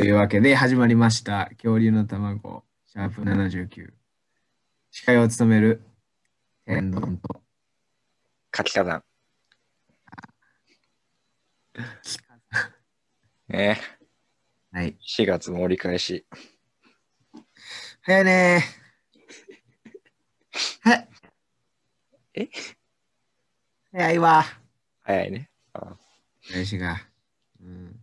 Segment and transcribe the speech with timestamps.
[0.00, 1.50] というわけで始まりました。
[1.58, 3.92] 恐竜の卵、シャープ79。
[4.90, 5.82] 司会を務める
[6.64, 7.42] 天丼と
[8.56, 9.04] 書き方。
[13.48, 13.78] ね
[14.72, 14.96] はい。
[15.06, 16.24] 4月も折り返し。
[18.00, 20.88] 早いねー。
[20.88, 21.08] はい。
[22.36, 22.48] え？
[23.92, 24.44] 早いわ。
[25.02, 25.50] 早いね。
[25.74, 25.94] あ
[26.48, 26.96] 林が。
[27.62, 27.99] うん。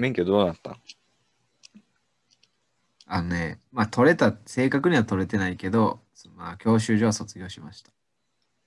[0.00, 0.78] 免許どうなった？
[3.06, 6.00] あのね、まあ取れた、正確には取れてないけど、
[6.36, 7.90] まあ教習所は卒業しました。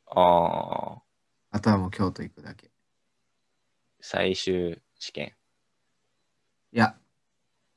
[0.08, 1.02] ああ、
[1.52, 2.70] あとはもう京都行くだけ。
[4.00, 5.34] 最終試験？
[6.72, 6.96] いや、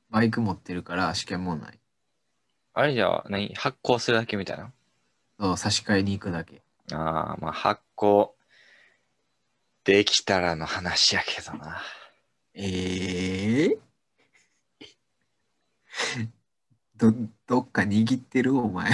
[0.09, 1.79] バイク持ってるから試験もない。
[2.73, 3.55] あれじゃあ何？
[3.55, 4.71] 発行するだけみたいな？
[5.39, 6.61] そう、差し替えに行くだけ。
[6.91, 8.35] ああ、まあ発行
[9.85, 11.81] できたらの話やけどな。
[12.59, 13.77] ええ
[16.97, 17.13] ど、
[17.45, 18.57] どっか握ってる？
[18.57, 18.89] お前。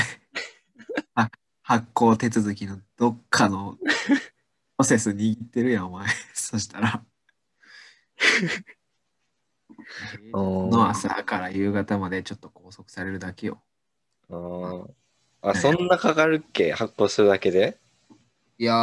[1.16, 3.90] あ、発行手続きのどっかのプ
[4.80, 6.10] ロセス握ってるやん、お前。
[6.36, 7.06] そしたら。
[10.34, 13.64] おーの朝から夕方までちょっと拘束されるだけよ。
[14.30, 14.92] あー
[15.42, 16.74] あ、そんなかかるっけ？
[16.74, 17.78] 発行するだけで？
[18.58, 18.76] いやー、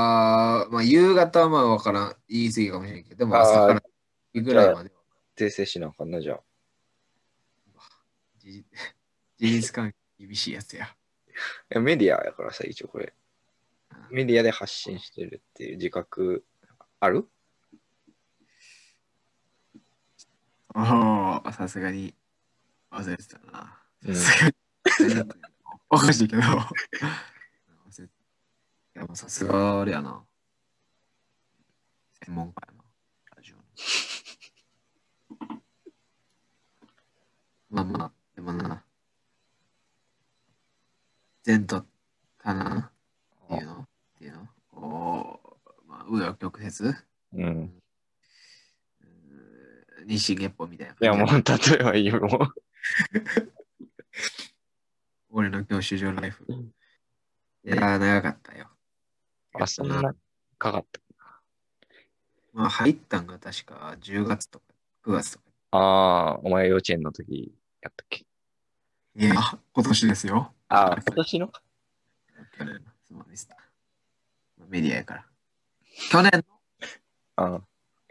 [0.70, 2.16] まあ夕方はまあわからん。
[2.28, 3.82] 言い過ぎかもしれんけど、でも朝から
[4.34, 4.96] ぐらいまでは
[5.36, 6.40] 訂正しなあかんなじゃあ。
[8.42, 8.64] 事
[9.38, 10.86] 実関係厳しいやつや。
[10.86, 10.88] い
[11.70, 13.14] やメディアやからさ、一応これ。
[14.10, 16.44] メディアで発信してるっていう自覚
[17.00, 17.28] ある？
[20.74, 20.80] お
[21.44, 22.14] お、さすがに
[22.92, 23.78] 忘れてたな。
[24.06, 24.32] うんさ
[24.88, 25.30] すがに。
[25.90, 26.42] おかしいけど。
[26.42, 26.44] い
[28.94, 30.24] や、もうさすがあれやな。
[32.24, 32.84] 専門家やな。
[33.36, 33.56] ラジオ
[37.70, 38.82] まあまあ、でもな。
[41.46, 41.84] 前途
[42.36, 42.90] かな？
[43.44, 43.72] っていうの？
[43.80, 43.86] っ
[44.18, 44.48] ていうの？
[44.72, 45.40] おお
[45.86, 46.70] まあ、紆余曲折？
[47.32, 47.42] うん。
[47.42, 51.42] うーん西月歩みたいないや、もう、例
[51.80, 52.20] えばいいよ。
[52.20, 52.54] もう
[55.30, 56.44] 俺の教習所ライフ。
[56.50, 58.68] いやー、長かったよ。
[59.54, 60.14] あ、そんな
[60.58, 61.00] かかった。
[62.52, 64.64] まあ、入ったんが確か10月とか
[65.04, 65.44] 9月とか。
[65.72, 68.26] ああ、お前幼稚園の時やったっけ？
[69.16, 69.34] いや、
[69.72, 70.52] 今年ですよ。
[70.68, 71.52] ああ、今年の？
[72.56, 73.56] 去年のすまんでした。
[74.68, 75.24] メディアやから。
[76.10, 76.42] 去年の、
[77.36, 77.60] あ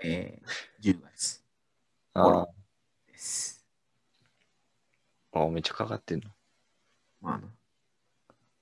[0.03, 1.43] えー、10月
[2.13, 2.47] あ
[3.07, 3.65] です。
[5.31, 6.29] あ、めっちゃかかってんの。
[7.21, 7.47] まああの、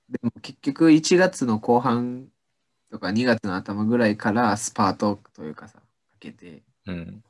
[0.08, 2.28] でも結局1月の後半
[2.90, 5.84] とか2月の頭ぐらいからスパートというかさ、か
[6.20, 7.24] けて、うん。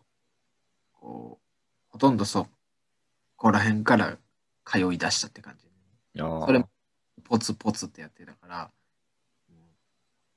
[0.93, 1.45] こう、
[1.89, 2.47] ほとんどそ
[3.39, 4.19] こら辺から
[4.65, 6.21] 通い出したって感じ。
[6.21, 6.69] ああ、それも
[7.25, 8.71] ポツポツってやってたから、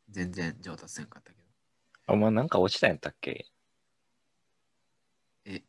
[0.09, 2.13] 全然上達せんかったけど。
[2.13, 3.47] お前なんか落ちたんやったっけ？
[5.45, 5.63] え、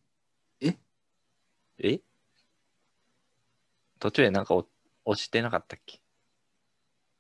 [0.61, 0.77] え？
[1.79, 2.01] え？
[3.99, 4.67] 途中でなんかお
[5.05, 6.01] 落ちてなかったっけ？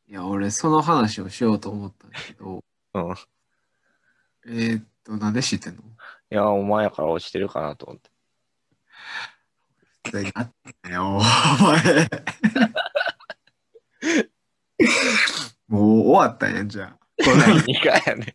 [0.08, 2.62] いや、俺その話をしようと思ったんだけど、
[2.94, 3.12] うん。
[3.12, 3.16] い
[4.44, 5.82] えーっと、なんで知ってんの？
[6.28, 8.10] や、お前やから落ちてるかなと思って。
[10.04, 10.52] 絶対なっ
[10.90, 12.08] よ、お前。
[15.68, 16.96] もう終わったんやん、じゃあ。
[17.24, 18.34] これ何がやねん。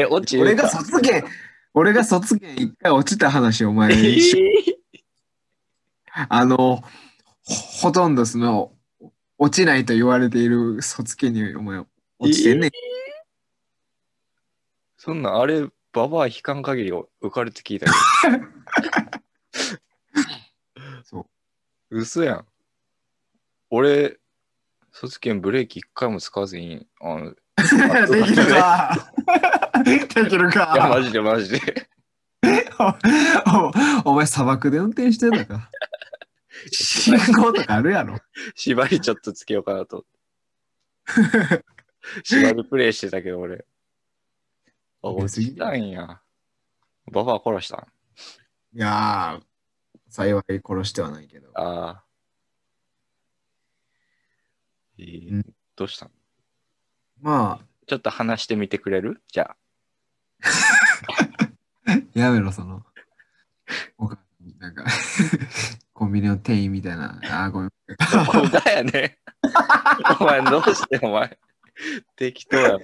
[0.00, 1.28] え、落ちる俺が卒検、
[1.72, 4.18] 俺が卒検一回落ちた話、お前、え
[6.28, 6.82] あの、ほ
[7.82, 8.72] ほとんどその、
[9.38, 11.84] 落ちないと言われている卒検に、お前、
[12.18, 12.70] 落ちてんねん。
[14.96, 17.92] そんなんあれ、ババア引かん限り受かるって聞いたけ。
[18.30, 18.38] ど。
[21.94, 22.46] 嘘やん。
[23.70, 24.18] 俺、
[24.90, 27.30] 卒検ブレーキ一回も使わずに、あの、
[28.10, 29.12] できるか。
[29.84, 30.88] できるいや、か。
[30.88, 31.88] マジでマジで。
[34.04, 35.70] おお前、砂漠で運転してんのか。
[36.72, 38.18] 信号とかあるやろ。
[38.56, 40.04] 縛りちょっとつけようかなと。
[42.24, 43.64] 縛りプレイしてたけど、俺。
[45.00, 46.20] あ、落ちたんや。
[47.12, 47.86] ババア殺したん
[48.76, 49.53] いやー、
[50.14, 51.48] 幸い殺してはないけど。
[51.54, 52.04] ああ。
[54.96, 56.10] えーうんどうしたん
[57.20, 59.20] まちょっと話してみてくれる？
[59.26, 59.56] じゃあ、
[62.14, 62.84] やめろ、その。
[63.98, 64.84] お母さんなんか、
[65.92, 67.18] コンビニの店員みたいな。
[67.24, 67.70] あー、ごめん。
[67.70, 69.18] こがやね
[70.20, 70.22] ん。
[70.22, 71.36] お前どうしてお前。
[72.14, 72.80] 適当やな。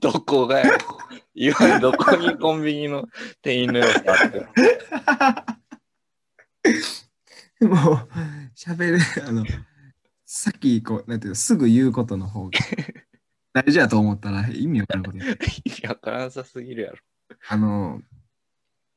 [0.00, 0.78] どこがや。
[1.34, 3.08] いわゆるどこにコンビニの
[3.42, 4.46] 店員のようがあって。
[7.60, 8.08] もう、
[8.54, 9.44] 喋る、 あの、
[10.24, 12.58] さっき、こう、なんていうの、すぐ言うことの方が
[13.52, 16.98] 大事だと思ったら意味わからんこと意味わからんさすぎるやろ。
[17.48, 18.02] あの、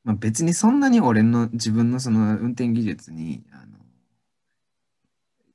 [0.04, 3.78] まあ、別にそんなに俺の自分のその運転技術に、あの、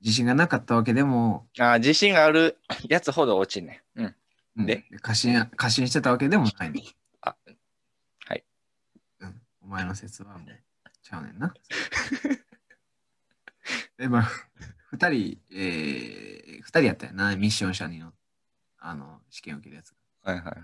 [0.01, 2.59] 自信がなかったわけでも、あー自信がある
[2.89, 4.01] やつほど落ちんねん。
[4.01, 4.15] うん。
[4.59, 6.81] うんで過信、過信してたわけでもないの。
[7.21, 7.37] あ
[8.25, 8.45] はい。
[9.21, 9.43] うん。
[9.63, 10.49] お前の説はもう、
[11.07, 11.55] ちゃうねんな。
[13.97, 14.29] で、まあ、
[14.91, 18.13] 二人、えー、二人やったよな、ミッション車にの、
[18.79, 20.33] あの、試験受けるやつが。
[20.33, 20.55] はいはい。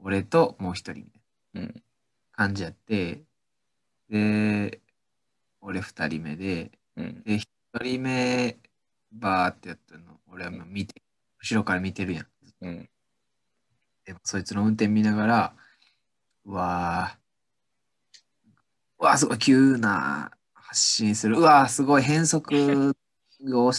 [0.00, 1.22] 俺ともう一人みたい
[1.54, 1.82] なうん。
[2.32, 3.24] 感じやって、
[4.10, 4.82] で、
[5.60, 7.22] 俺二人目で、うん。
[7.22, 7.48] で、一
[7.80, 8.58] 人目、
[9.12, 11.02] バーってやってるの、俺はもう見て、
[11.38, 12.26] 後ろから見てるやん。
[12.60, 12.90] うん。
[14.04, 15.56] でもそいつの運転見ながら、
[16.44, 17.23] うわー、
[19.04, 21.36] うわーすごい急な発進する。
[21.36, 22.96] うわーすごい変速
[23.44, 23.70] がお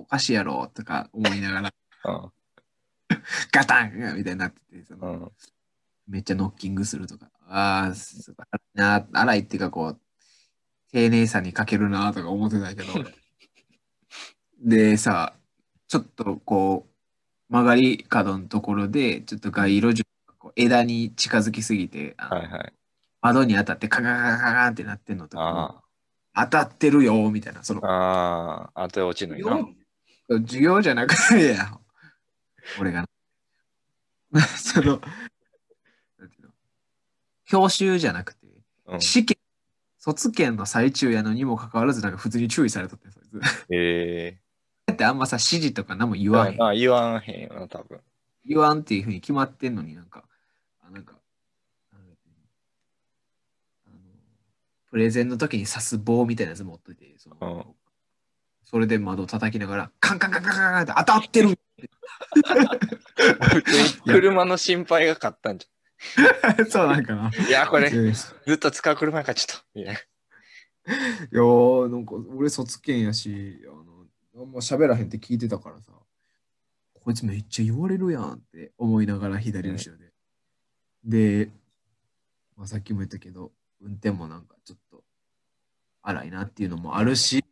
[0.00, 2.32] おかしいやろとか思いながら、あ
[3.52, 5.32] ガタンみたいになってて、そのうん。
[6.08, 10.00] めっちゃノッキングするとか、ああ、すごい荒いな、荒いっていうかこう、
[10.90, 12.92] 丁寧さに欠けるなとか思ってたけど、
[14.58, 15.36] でさ、
[15.86, 16.88] ちょっとこ
[17.48, 22.72] う、曲がり角のところで、ちょっと街路樹がこう枝に近づきすぎて、はいはい。
[23.24, 25.82] 窓に当たってカガガガガガンってなってんのとか
[26.34, 28.84] あ当たってるよみたいな、そのあ。、ああ。
[28.84, 29.64] あとで落ちるのに
[30.28, 30.38] な。
[30.40, 30.82] 授業？
[30.82, 31.78] じゃなくて、いや、
[32.80, 33.06] 俺が、
[34.58, 35.00] その、
[36.18, 36.50] なんていうの、
[37.46, 38.46] 教習じゃなくて、
[38.86, 39.00] うん。
[39.00, 39.38] 試験、
[39.98, 43.40] 卒検の最中やのにもかかわらず、なんか普通に注意されとって、そいつ。
[43.70, 44.38] え
[44.86, 46.62] だってあんまさ、指示とか何もえ言わへん。
[46.62, 48.00] あ言わんへんよな、多分。
[48.44, 50.24] 言わんっていうふうに決まってんのになんか、
[50.82, 51.14] あなんか、
[51.92, 52.02] あの
[53.86, 53.96] あの
[54.94, 57.64] プレゼンの時に刺す棒みたいなやつ持っといて、そのうん
[58.62, 61.58] それで窓叩きながら、カンカンカンカンカンって当たってる
[64.06, 65.66] 車の心配が勝ったんじ
[66.70, 67.24] そうなんかな。
[67.24, 67.34] ゃん。
[67.44, 69.80] いや、これ、ずっと使う車やからちょっと。
[69.80, 74.06] いや、ーなんか俺卒検やし、あの、
[74.44, 75.90] あんま喋らへんって聞いてたからさ、
[76.94, 80.12] こいつめっちゃ言われるやんって思いながら左後ろで。
[81.04, 81.50] で、
[82.56, 83.50] まあ、さっきも言ったけど、
[83.84, 85.04] 運転もなんかちょっと
[86.02, 87.44] 荒いなっていうのもあるし、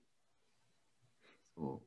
[1.56, 1.82] そ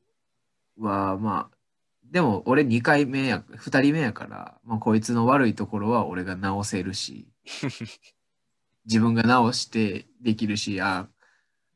[0.78, 0.84] う。
[0.84, 1.56] は、まあ、
[2.04, 7.28] でも俺2回目や、2人目やから、まあ、こいつの悪いところは俺が直せるし、
[8.86, 11.08] 自分が直してできるし、あ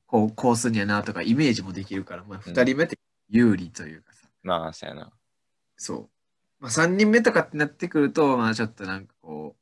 [0.06, 5.12] こう、こうすんやなとかイメージもできるから、まあ、2人目って有利というかさ、まあ、そうやな。
[5.76, 6.10] そう。
[6.60, 9.56] まあ、3人目とかってなってくると、まあ、ちょっとなんかこ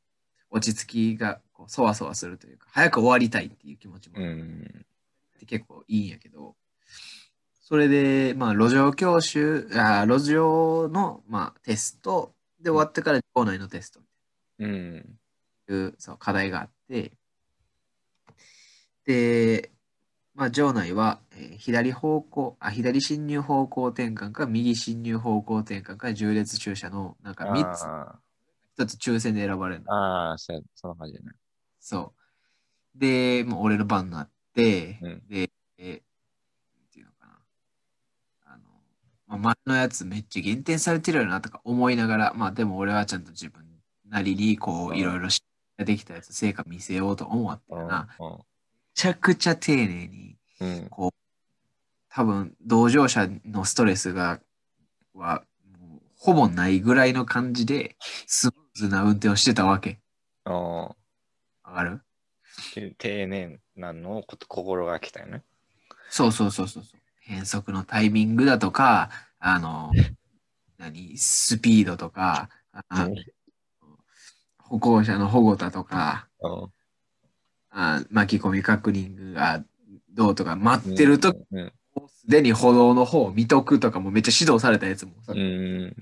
[0.51, 4.17] う、落ち着きがこうそわそわするというか、早く終わりたいっていう気持ちも
[5.47, 6.55] 結構いいんやけど、
[7.61, 14.01] それで、まあ、路上教習、あ路上の、まあ、テストで終わってから校内のテスト
[14.61, 15.19] うん。
[15.67, 17.13] というそう課題があって、
[19.05, 19.73] で、
[20.35, 28.21] まあ、場内は、えー左方向あ、左進入方向転換か、右進入方向転換か、縦列駐車の、なんか3つ、あ
[28.79, 29.93] 1つ抽選で選ばれるの。
[29.93, 31.33] あああ、そうやそんな感じやな。
[31.89, 32.13] そ
[32.97, 32.99] う。
[32.99, 35.99] で、もう俺の番になって、うんで、えー、なん
[36.93, 37.39] ていうのかな。
[38.45, 38.65] あの、
[39.27, 43.65] まあ、前のやつめっちゃ減点されてるよなとか思いながら、まあでも俺はちゃんと自分
[44.07, 45.43] なりにこううんいろいろし
[45.79, 48.07] できたやつ、成果見せようと思ってうんるな。
[48.21, 48.27] め
[48.95, 50.89] ちゃくちゃ丁寧に、うん。
[50.91, 51.11] こう、
[52.11, 54.41] 多分同乗者のストレスが、
[55.15, 55.43] は、
[56.19, 60.01] ほぼないぐらいの感じで、スムーズな運転をしてたわけ。
[60.45, 60.98] ああ。
[61.69, 62.01] わかる？
[62.75, 65.43] て丁寧なのを心がけたよね。
[66.11, 67.01] そうそうそうそうそう。
[67.21, 69.93] 変速のタイミングだとか、あの、
[70.79, 72.49] 何、スピードとか、
[74.59, 76.73] 歩行者の保護だとか、うん
[77.71, 79.63] あ巻き込み確認が
[80.09, 81.73] どうとか、待ってると、うん。
[82.09, 85.95] すでに歩道の方を見とくとかもめっちゃ指導されたやつもさ、うん。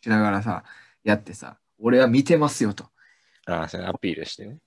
[0.00, 0.62] しながらさ、
[1.02, 2.84] やってさ、俺は見てますよと。
[3.46, 4.58] ああ、それアピールしてね。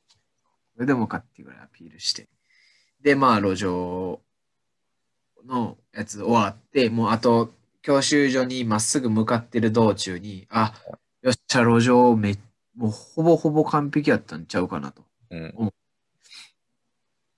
[0.73, 2.27] それでもかっていうぐらいアピールして。
[3.01, 4.21] で、まあ、路上
[5.45, 10.73] のやつ終わって、もうあと、教習所にまっすぐ向かってる道中に、あ、
[11.21, 12.37] よっしゃ、路上め、
[12.75, 15.03] もうほぼほぼ完璧やったんちゃうかなと。
[15.29, 15.73] うん。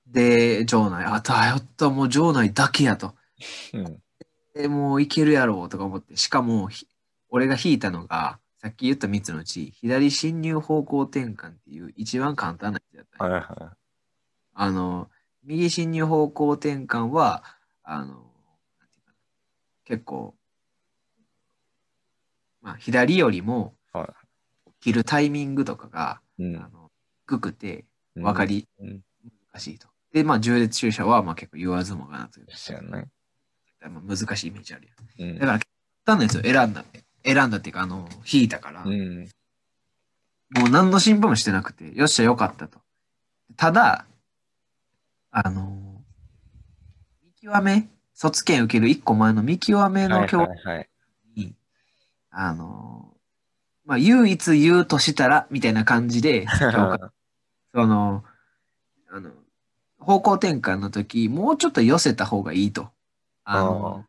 [0.07, 3.15] で、場内、あ、だよった、もう場内だけやと。
[3.73, 4.01] うん。
[4.53, 6.87] でもういけるやろうとか思って、しかも、ひ
[7.29, 13.77] 俺が引いたのが、さっき言った3つのうち、左進入方向転換っていう一番簡単なやつだったはいは
[14.55, 15.07] あの、
[15.43, 17.43] 右進入方向転換は、
[17.83, 18.25] あの、
[19.83, 20.33] 結構、
[22.63, 26.45] まあ、左よりもはい、切るタイミングとかが、い。
[26.45, 26.89] うんあの
[27.27, 28.23] 低くてうん。
[28.23, 29.03] 分かりうん。
[29.53, 29.87] 難しいと。
[30.11, 32.47] で、まあ、重列駐車は、まあ、結構言わずもがなという
[34.01, 34.87] 難しいイメージある
[35.19, 35.29] やん。
[35.29, 35.45] うんだ。
[35.45, 35.65] から、簡
[36.03, 37.04] 単なやつを選んだって。
[37.25, 39.27] 選んだっていうか、あの、引いたから、うん。
[40.51, 42.79] もう何の心配もしてなくて、よっしゃ、よかったと。
[43.57, 44.05] ただ、
[45.31, 46.03] あの、
[47.23, 50.89] 見極め、卒検受ける一個前の見極めはいの教はいはい。
[51.35, 51.55] に、
[52.29, 53.11] あの、
[53.85, 56.45] まあ、唯一言うとしたら、みたいな感じで、
[57.73, 58.23] その、
[59.09, 59.31] あの、
[59.99, 62.89] 方向転換の時、もうちょっと寄せた方がいいと。
[63.43, 64.05] あの、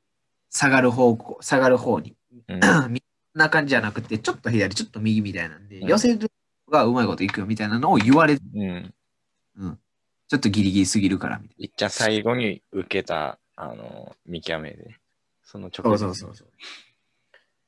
[0.50, 2.14] 下がる方向、下がる方に。
[2.49, 2.61] うん
[3.37, 6.31] な感じじゃなくて、ちょっと左、ちょっと右みたいなんで、うん寄せる
[6.66, 9.78] 方がうまいこといくよみたいなのを言われて、うん。
[10.28, 14.97] ちょっとギリギリすぎるからみたいいっちゃ最後に受けた、あの、見極めで。
[15.45, 15.71] そのな。
[15.71, 16.49] 直そうそうそう。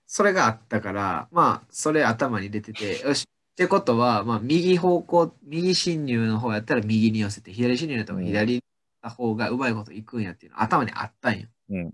[0.06, 3.22] それがあったから、まあ、それ頭に入れてて、よし。
[3.22, 11.48] ってことは、まあ、右方向、右進入の方やったら右に寄せて、左進入のとこ左に寄せた方がうまいこといくんやっていうの頭にあったんよ。
[11.70, 11.92] うん。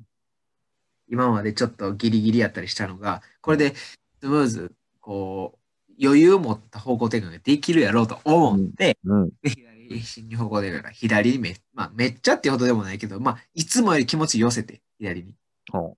[1.09, 3.75] 今までちょっとギリギリやったりしたのが、これで
[4.21, 9.31] スムーズ、こう、余裕を持った方向転換ができるやろうと思って、うん。
[9.43, 15.35] で左進入方向転換が左にめ、まあ、めっちゃっていうほどでもないけど、まあ、いつもより気持ち寄せて、左に。
[15.71, 15.97] ほ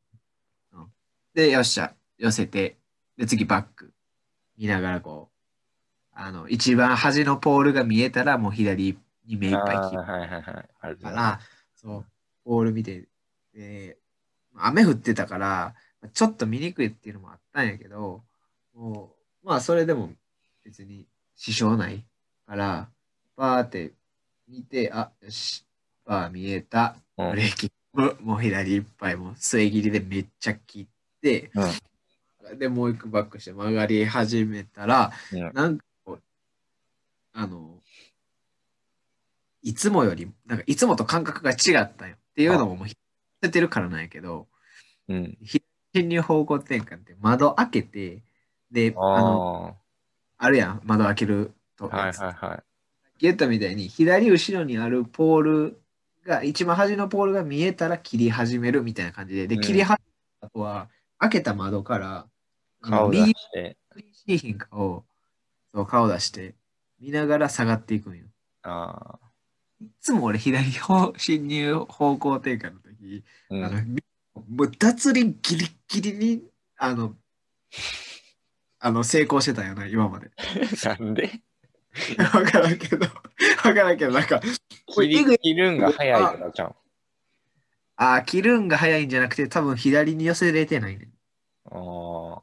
[1.34, 2.78] で、よっしゃ、寄せて、
[3.16, 3.92] で、次バック。
[4.58, 5.36] 見ながらこう、
[6.12, 10.96] あの、一番端のポールが見えたら、もう左に目いっぱい切るはいはいはい。
[10.96, 11.40] から、
[11.74, 12.06] そう、
[12.44, 13.06] ポール見て、
[13.52, 13.98] で、
[14.58, 15.74] 雨降ってたから、
[16.12, 18.22] ちょっと見にくいっていうのもあったんやけど、
[18.74, 20.10] もう、まあ、それでも
[20.64, 22.04] 別に支障ない
[22.46, 22.88] から、
[23.36, 23.92] バーって
[24.48, 25.64] 見て、あ、よし、
[26.04, 27.30] バー見えた、うん。
[27.30, 30.86] ブレーキ、ももう左いっぱい、もう末切りでめっちゃ切っ
[31.20, 31.50] て、
[32.58, 35.52] で、もう一個バックして曲がり始めたら、うん。
[35.52, 36.22] なんかこう、
[37.32, 37.80] あの、
[39.62, 42.14] いつもより、なんかいつもと感覚が違ったよ。
[42.14, 42.94] っていうのももう、捨
[43.40, 44.48] ててるからなんやけど、
[45.08, 45.38] うん。
[45.94, 48.22] 侵入方向転換って窓開けて、
[48.70, 49.76] で、あの、
[50.38, 51.88] ああるやん、窓開けると。
[51.92, 51.96] あ。
[51.96, 52.62] はいはいはい。
[53.18, 55.80] 言ったみたいに、左後ろにあるポール
[56.26, 60.88] が、一番端のポールが見えたら切り始めるみたいな感じで、で、うん切り始めた後は、
[61.18, 62.26] 開けた窓から、
[62.82, 63.76] あの顔出右して。
[63.96, 65.04] にしいひんかを、
[65.74, 66.54] そう、顔出して、
[67.00, 68.26] 見ながら下がっていくんよ。
[68.62, 69.26] ああ。
[69.80, 73.82] いつも俺、左方進入方向転換の時、うんあの、
[74.48, 76.42] もう脱輪ギリギリに、
[76.76, 77.14] あの、
[78.78, 80.30] あの、成功してたよな、今まで。
[80.84, 81.40] なんで？
[82.18, 83.12] わからんけど、わ
[83.62, 84.40] からんけど、なんか、
[84.88, 86.74] 切るんが早いからじゃん。
[87.96, 91.08] ああ、切るんが早いんじゃなくて、多分左に寄せれてないね。
[91.70, 92.40] あ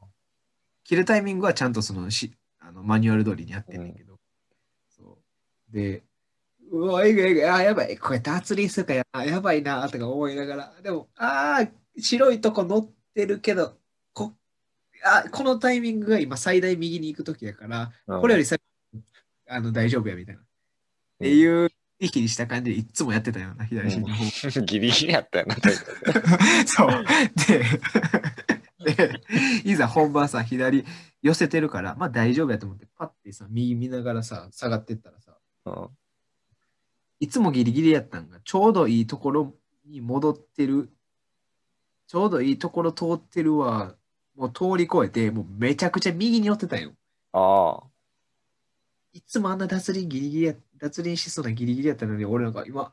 [0.82, 4.18] 切るタイミングはちゃんとそのしあのマニュアル通りにやってんねんけど。
[4.88, 5.18] そ
[5.70, 6.02] うで、
[6.74, 11.68] うわ、えぐいえぐい、あーやばい、これ脱輪するかややばいなとか思いながら、でも、ああ、
[12.00, 13.76] 白いとこ乗ってるけど、
[14.12, 14.32] こ
[15.04, 18.56] あこのタイミングが今最大右に行くときやから、うんこれよりさ
[19.46, 20.40] あの大丈夫やみたいな。
[20.40, 20.44] っ
[21.20, 24.60] ていう意識にした感じでいつもやってたような、左足の方。
[24.66, 25.54] ギリギリやったよな。
[26.66, 27.04] そう。
[28.84, 29.20] で、で、
[29.64, 30.84] いざ本番さ、左
[31.22, 35.88] 寄せてるから、まあ大丈夫やと思って、パッてさ、右見ながらさ、下がってったらさ、うん
[37.24, 39.54] いつもギリギリやったんが、ちょうどいいところ
[39.86, 40.90] に戻ってる、
[42.06, 43.94] ちょうどいいところ通ってるわ、
[44.36, 46.92] もう通り越えて、もうめちゃくちゃ右に寄ってたよ。
[47.32, 47.86] ああ。
[49.14, 52.92] いつもあんな脱輪ギリギリや、脱輪しそうなギリギリやったのに、俺なんか今、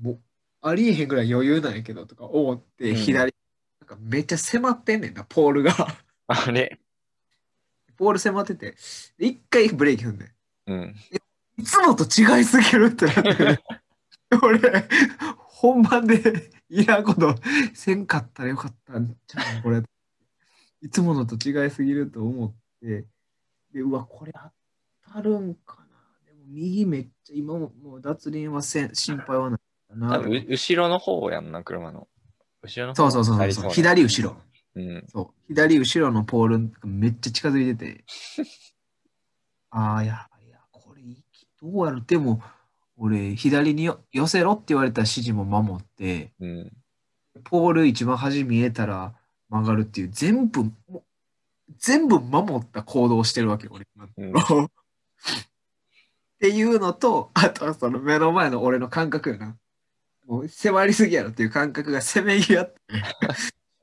[0.00, 0.20] もう、
[0.62, 3.32] ありえへんぐらい余裕なんやけどとか思って、うん左、
[3.80, 5.72] なんかめっちゃ迫ってんねんな、ポールが。
[6.26, 6.80] あれ
[7.96, 8.74] ポール迫ってて、
[9.18, 10.30] で一回ブレーキ踏んでん。
[10.66, 10.96] うん。
[11.60, 13.60] いつもと違いすぎるってなって、
[14.42, 14.88] 俺、
[15.36, 17.34] 本番でいらんこと
[17.74, 19.82] せんかったらよかったんちゃうこれ。
[20.82, 23.04] いつものと違いすぎると思って、
[23.74, 24.32] で、うわ、これ
[25.04, 25.84] 当たるんかな。
[26.26, 30.18] でも右めっちゃ、今ももう脱輪はせん心配はない多。
[30.18, 32.08] 分う後ろの方やんな、車の。
[32.62, 34.36] 後ろの方そうそうそうそう左後ろ。
[34.76, 35.04] うん。
[35.08, 35.28] そう。
[35.48, 38.04] 左後ろのポールめっちゃ近づいてて。
[39.68, 40.29] ああ、いや、
[41.62, 42.02] どうやる？
[42.06, 42.42] でも、
[42.96, 46.72] 俺、左によ寄せろって言われた指示も守って、うん。
[47.44, 49.14] ポール一番端見えたら
[49.48, 50.70] 曲がるっていう、全部、
[51.78, 53.86] 全部守った行動をしてるわけよ、俺。
[54.18, 54.68] うんっ
[56.40, 59.58] ていうのと、あとはその目の前の俺の感覚よな。
[60.26, 62.80] もう迫りすぎやろっていう感覚がせめぎ合って、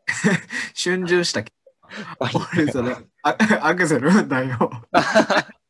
[0.75, 1.51] 春巡したけ
[2.19, 4.71] ど、 俺それ、あアクセル踏んだよ。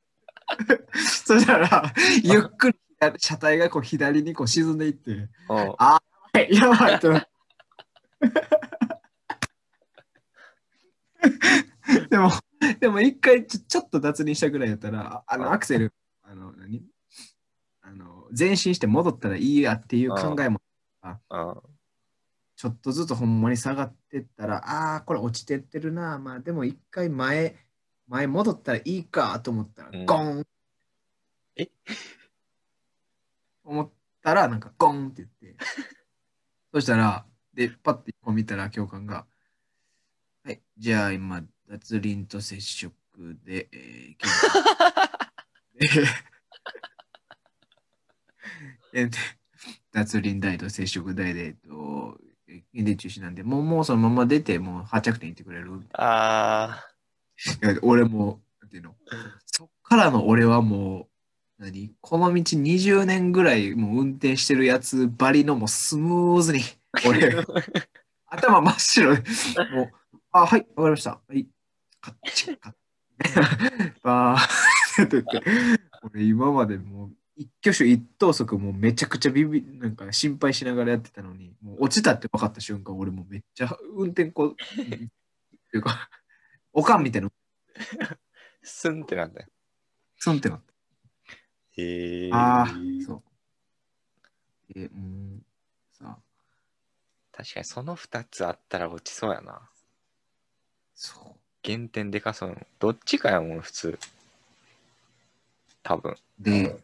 [1.25, 2.77] そしたら、ゆっくり
[3.17, 5.29] 車体がこう左にこう沈んでいって、うん。
[5.49, 6.01] は
[6.49, 7.27] いやばいってなって
[12.09, 12.31] でも、
[12.79, 16.83] でも一回ちょちょっと脱輪したぐらいやったら、あのアクセル、あの、何？
[17.81, 20.59] あの前進して戻ったらいいやっていう考えも、
[21.03, 21.17] うん。
[22.57, 26.19] ちょっとずつほんまに下がってったら、ああー、これ落ちてってるな。
[26.19, 27.55] まあでも一回前、
[28.07, 30.05] 前戻ったらいいかと思ったら、うん。
[30.05, 30.47] ゴン。
[31.55, 31.69] え？
[33.63, 35.63] 思ったら、なんかゴンって言って、
[36.73, 39.25] そしたら、で、パッてこう見たら教官が、
[40.43, 42.93] はい、じゃあ今、脱輪と接触
[43.43, 44.17] で、えー、
[48.93, 49.09] えーで
[49.91, 56.86] 脱輪台と接触台で、えっと、え検定中止なんで、もうもうそのまま出て、もう発着点行ってくれるあいや
[57.81, 58.95] 俺も、なんていうの、
[59.45, 61.07] そっからの俺はも
[61.59, 61.91] う、何？
[62.01, 66.61] この道20年ぐらいもう運転してるやつばりのもうスムーズに、
[67.05, 67.35] 俺、
[68.27, 69.21] 頭真っ白で、
[69.73, 69.91] もう、
[70.31, 71.11] あ、はい、わかりました。
[71.11, 71.47] はい、
[72.01, 72.73] カッチカッ
[74.03, 75.41] バーって言って、
[76.03, 85.07] 俺今までもう一挙手一投足もうめちゃくちゃビビ、なんか心配しながらやってたのに、もう落ちたって分かった瞬間、俺もうめっちゃ運転こう、 ってい
[85.79, 86.09] うか、
[86.77, 87.31] おかんみたいな、ー、
[88.61, 89.47] スンってなんだよ。
[90.19, 90.73] スンってなった。
[91.81, 92.67] へえああ、
[93.03, 93.23] そう。
[94.75, 95.43] え、うん、
[95.91, 96.17] さあ、
[97.31, 99.59] 確かにその2つあったら落ちそうやな。
[100.93, 102.55] そ減点でかそう。
[102.77, 103.99] どっちかやもん、普通。
[105.81, 106.11] 多分。
[106.11, 106.15] う。
[106.39, 106.79] で、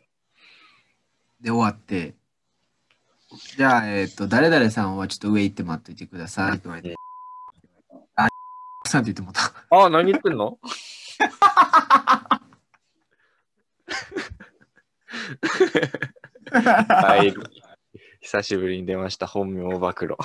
[1.40, 2.16] で、終わって、
[3.58, 7.13] じゃあ、えっ、と、誰々さんはちょっと上行って待っといてくださいって言われて、あ、
[8.90, 9.54] さんって言ってもた。
[9.70, 10.60] ああ、何言ってんの？
[16.52, 17.34] はい。
[18.22, 19.28] 久しぶりに出ました。
[19.28, 20.16] 本名暴露。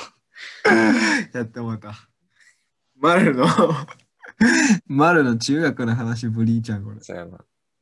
[1.32, 1.94] やってもらった。
[3.00, 3.46] 丸の、
[4.86, 7.00] 丸の中学の話ぶりちゃん、これ。
[7.00, 7.38] そうやな。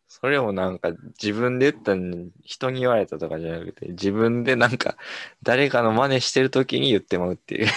[0.08, 4.96] それもなんか自分で言ったのに人に言われたとかじゃなくて、自分でなんか
[5.42, 7.68] 誰かの真似してる時に言ってまうっていう。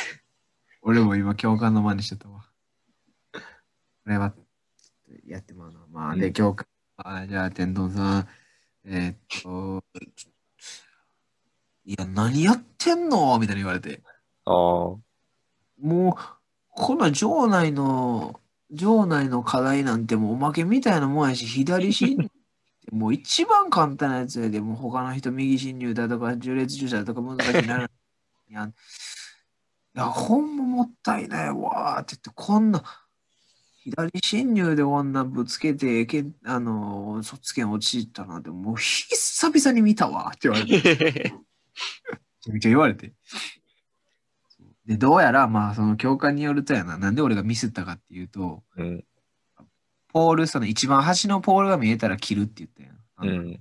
[0.81, 2.45] 俺も今、教官の真似してたわ。
[4.03, 4.33] これは、
[5.25, 5.79] やってまうな。
[5.91, 8.27] まあ、で、うん教官、あじゃあ、天丼さん、
[8.85, 9.83] えーっと、
[11.85, 14.01] いや、何やってんのみたいに言われて。
[14.45, 14.53] ああ。
[14.53, 15.01] も
[15.81, 16.13] う、
[16.69, 18.39] この場内の、
[18.71, 22.29] 場内の課題なんてもうおまけみたいなもんやし、左進入
[22.91, 27.91] もう一番簡単なやつやで、もう他の人右進入だとか、縦列駐車だとか難しいなる
[28.49, 28.69] やん。
[28.69, 28.73] い
[29.93, 32.83] や、ほんまもったいないわーって言って、こんな、
[33.83, 41.33] 左進入で女ぶつけて、けんあのー、卒検落ちたなんて、もう久々に見たわって言われて。
[41.33, 41.39] め
[42.41, 43.13] ちゃめちゃ言われて。
[44.85, 49.05] で、どうやら、まあ、その教官によるとやな、なんで俺がミスったかっていうと、うん。
[50.07, 52.97] ポール、その一番端のポールが見えたら切るって言ったやん。
[53.37, 53.59] うん。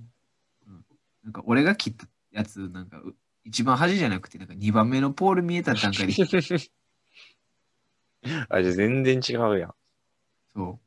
[1.23, 6.15] なんか俺が切ったやつ、なんかう一番端じゃなくて、なんか2番目のポール見えた段階で、
[8.49, 9.75] あ、じゃあ全然違うやん。
[10.59, 10.81] そう。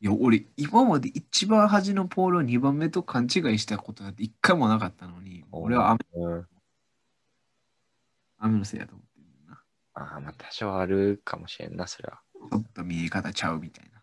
[0.00, 6.46] いや、俺、今まで一番端のポールを2番目と勘違いしたことなんて一回もなかったのに、俺は雨うん。
[8.38, 9.62] 雨のせいやと思ってるな。
[9.94, 12.20] ああ、まあ多少あるかもしれんな、それは。
[12.52, 14.00] ちょっと見え方ちゃうみたいな。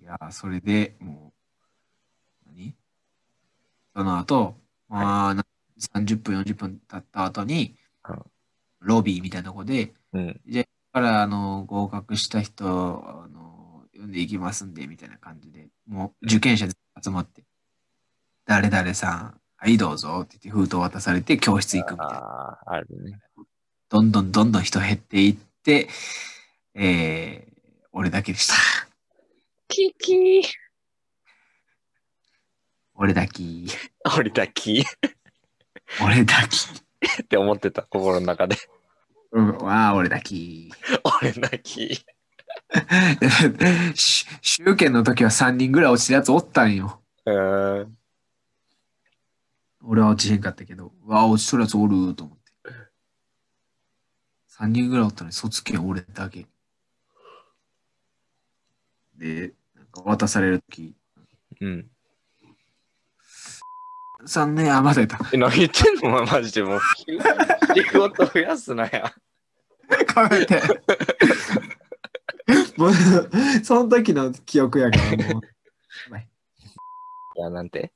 [0.00, 1.32] いやー、それでも
[2.44, 2.74] う、何？
[3.94, 4.56] その後、
[4.88, 5.46] まあ、な
[5.78, 7.76] 30分、40分経った後に
[8.08, 8.22] うん、
[8.80, 10.40] ロビーみたいなとこで、うん。
[10.46, 17.44] じゃあ、から、あの、合格した人、あの、呼んでいきますんで、みたいな感じで、もう受験者集まって、
[18.46, 22.14] 誰々さん、はい、どうぞって言って封筒渡されて教室行くみたいな。
[22.14, 23.18] ああ、あるね。
[23.90, 25.88] どんどんどんどん人減っていって、
[26.74, 28.54] えー、俺だけでした。
[29.68, 30.42] キキー。
[32.94, 33.42] 俺だけ。
[34.16, 34.82] 俺だき
[36.02, 36.56] 俺だけ。
[37.22, 38.56] って思ってた、心の中で。
[39.32, 40.34] うん、わあ、俺だけ。
[41.20, 42.04] 俺だき。
[43.94, 47.02] し集計の時は3人ぐらい落ちたやつおったんよ。
[47.26, 47.98] うーん。
[49.82, 52.44] 俺は落ちへんかったけど、うわあ、落ちとるやつおると思って。
[54.48, 56.46] 3人ぐらいおったのに卒検俺だけ。
[59.16, 60.94] で、なんか渡されるとき、
[61.60, 61.90] うん。
[64.26, 65.18] 3年、あ、まだやった。
[65.32, 66.24] え、何言ってんの？
[66.26, 66.80] マジでもう。
[67.00, 67.16] 仕
[67.92, 69.12] 事増やすなや。
[70.06, 70.60] かめて。
[72.76, 72.92] もう、
[73.64, 75.42] その時の記憶やから、もう。
[77.38, 77.92] いや、なんて？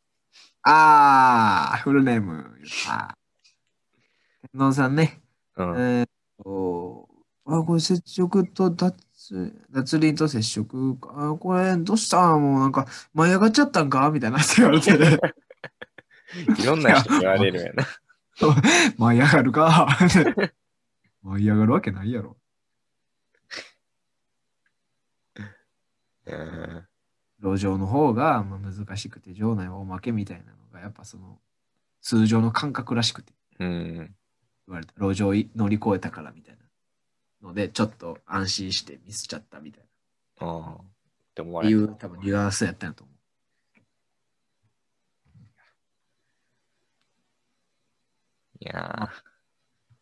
[0.62, 2.54] あー、フルネーム。
[2.88, 3.16] あー
[4.52, 5.20] 天皇さんね。
[5.56, 5.68] うん。
[5.78, 6.08] えーっ
[6.44, 7.08] と、
[7.46, 8.94] あ、これ接触と脱、
[9.70, 11.30] 脱輪と接触か。
[11.32, 12.36] あ、これどうした？
[12.38, 14.10] もうなんか舞い上がっちゃったんか？
[14.10, 14.92] みたいなって言われて、
[16.58, 17.86] いろんな人に言われるんやな。
[18.96, 19.88] 舞い上がるか。
[21.22, 22.36] 舞い上がるわけないやろ。
[26.26, 26.86] うん。
[27.42, 31.40] 路上の方がまあ難しくて、場内はおまけみたいなのが、やっぱその、
[32.00, 33.94] 通常の感覚らしくてうん。
[33.96, 34.14] 言
[34.68, 34.94] われた。
[34.98, 36.60] 路上い乗り越えたからみたいな。
[37.42, 39.84] ので、ちょっと安心してミスっちゃったみたい
[40.40, 40.46] な。
[40.46, 40.74] ああ。
[40.74, 40.84] っ
[41.34, 41.76] て思われた。
[41.76, 43.09] う多分ニュアンスやったんやと思う。
[48.60, 49.08] いや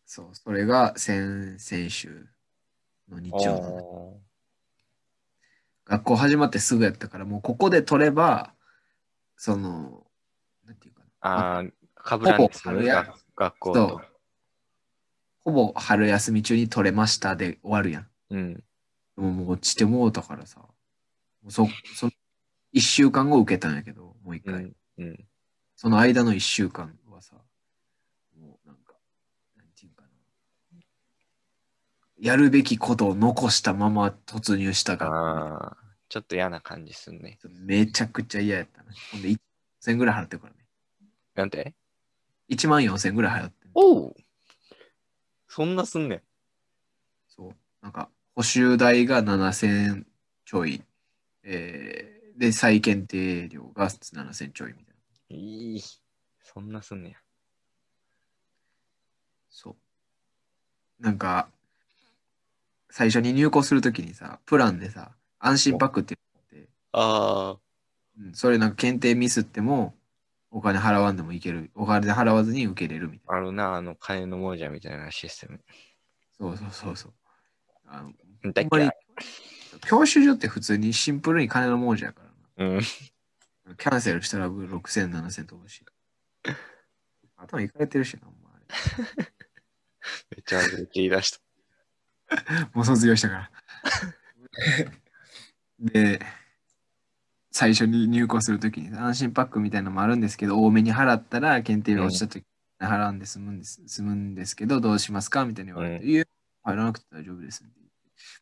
[0.05, 2.27] そう、それが先々週
[3.09, 3.45] の日ー。
[3.45, 4.21] 曜の
[5.85, 8.53] 学校始まってすぐやったから、もうここで取れば、
[9.37, 10.07] その、
[10.67, 11.31] なんていうかな。
[11.31, 14.07] ああ、かぶらんですほぼ春や学学校とそう。
[15.45, 18.09] ほぼ春休み中に取れましたで終わるやん。
[18.31, 18.55] うん。
[18.55, 18.63] で
[19.17, 20.69] ももう落ちてもうたからさ、も
[21.47, 22.13] うそ、その、
[22.73, 24.55] 一週間後受けたんやけど、もう一回。
[24.55, 24.77] うん。
[24.99, 25.25] うん。
[25.77, 27.37] その間の一週間はさ、
[28.39, 28.95] もうなんか、
[29.57, 30.09] なんていうかな。
[32.21, 35.77] やるべきことを残したまま突入したが。
[36.09, 37.39] ちょっと嫌な感じすんね。
[37.65, 38.93] めちゃくちゃ嫌やったな。
[39.13, 39.39] ほんで、1
[39.81, 40.59] 千ぐらい払ってるからね。
[41.35, 41.75] なんて
[42.51, 43.71] ？1万4千ぐらい払ってる。
[43.75, 44.17] おお
[45.47, 46.23] そんなすんねん。
[47.29, 47.57] そう。
[47.83, 50.07] なんか、補修代が7千
[50.45, 50.83] ちょい。
[51.45, 54.95] えー、で、再検定料が7千ちょいみたい
[55.31, 55.37] な。
[55.37, 55.83] いい。
[56.43, 57.17] そんなすんねや。
[59.51, 61.03] そう。
[61.03, 61.49] なんか、
[62.91, 67.59] 最初に入校するときにさ、プランでさ、安心パックっていうのがあって、ああ。
[68.21, 69.95] うん、それなんか検定ミスっても、
[70.51, 71.71] お金払わんでもいける。
[71.75, 73.37] お金払わずに受けれるみたいな。
[73.37, 75.61] あるな、あの、金の亡者みたいなシステム。
[76.39, 77.13] そうそうそうそう。
[77.87, 82.23] あのだっほんまにけ教習所って普通にシンプルに金の亡者やか
[82.57, 82.77] らうん。
[82.77, 82.83] な。
[83.77, 85.85] キャンセルしたら6000、7000飛ぶし。
[87.37, 89.25] 頭いかれてるしな、お前あれ
[90.37, 90.61] めっちゃ
[90.93, 91.48] 言い出した。
[92.75, 93.51] もう卒業したから。
[95.81, 96.21] で、
[97.51, 102.45] 最初に入校するときに安心パックみたいなのもあるんですけど、多めに払ったら検定が落ちたとき、
[102.81, 106.25] 払うんで済むんです済むんですけど、どうしますかみたいに言われて、ういや、
[106.63, 107.65] 入らなくて大丈夫です。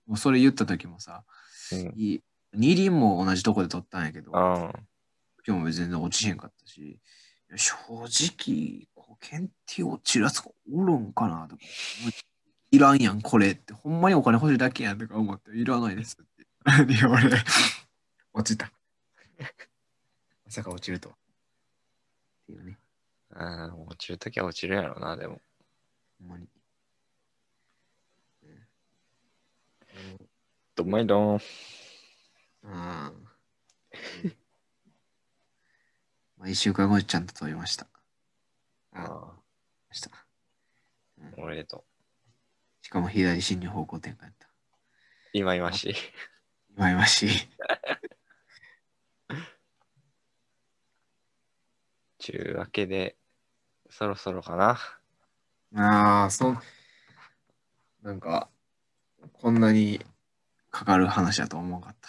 [0.06, 1.24] もうそれ言ったときもさ、
[1.72, 2.20] うん。
[2.52, 4.32] 二輪も同じとこで取ったんやけど。
[5.46, 6.98] 今日も全然落ちへんかったし、
[7.54, 8.88] 正直、
[9.20, 11.62] 検定落ちるやつがおるんかなとか、
[12.70, 13.72] いらんやん、これって。
[13.72, 16.46] ほんまにお金欲しいだけやんとか思って、いらないですって。
[16.92, 17.22] いや、俺、
[18.32, 18.72] 落ちた。
[20.44, 21.14] まさか落ちるとは。
[21.14, 21.18] っ
[22.46, 22.78] ていうね、
[23.30, 25.40] ああ、落ちるときは落ちるやろな、でも。
[26.18, 26.48] ほんまに。
[30.74, 31.36] どんまいどん。
[31.36, 31.40] あ
[32.64, 33.12] あ。
[36.36, 37.86] まあ、一週間後にちゃんと取りました。
[38.92, 39.32] ああ、
[39.90, 40.10] あした。
[40.10, 40.24] あ、
[41.38, 41.95] おめでとう。
[42.86, 44.46] しかも左進入方向転換やった。
[45.32, 45.94] 今いましい。
[46.78, 47.30] 今いましい。
[52.18, 53.16] ちゅうわけで、
[53.90, 54.78] そろそろかな。
[55.74, 56.62] ああ、そん、
[58.02, 58.48] なんか、
[59.32, 60.00] こんなに
[60.70, 62.08] かかる話だと思わなかった。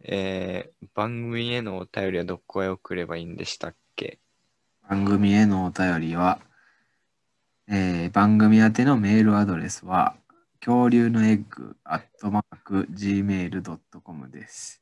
[0.02, 4.18] えー、番組へのお便りはどこへ送ればいいんでしたっけ？
[4.88, 6.40] 番組へのお便りは、
[7.68, 10.14] えー番組宛てのメールアドレスは、
[10.60, 14.80] 恐竜のエッグアットマーク gmail.com です。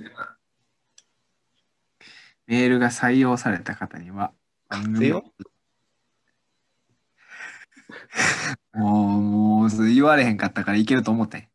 [2.46, 4.32] メールが採用された方には、
[4.68, 5.24] 番組活用
[8.74, 11.48] もう、もう、言われへんかったからいけると思ってん。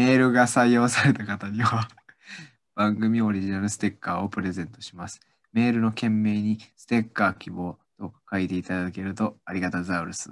[0.00, 1.86] メールが採用された方には
[2.74, 5.20] 番組オリジナルステッカーをプレゼントします。
[5.52, 10.30] メールの件名にステッカー希望と書いていただけるとありがたザウルス。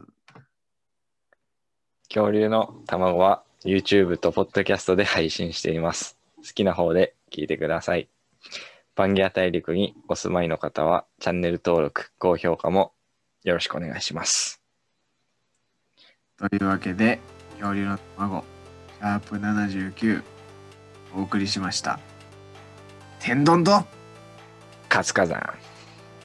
[2.09, 6.17] 恐竜の卵は YouTube と Podcast で配信しています。
[6.39, 8.09] 好きな方で聞いてください。
[8.95, 12.95] パンギア大陸にお住まいの方はチャンネル登録、高評価も
[13.45, 14.63] よろしくお願いします。
[16.39, 17.19] というわけで、
[17.59, 18.58] 恐竜の卵。
[18.99, 20.25] シャープ79
[21.15, 22.01] お送りしました。
[23.21, 23.85] 天丼と
[24.89, 25.41] 活火山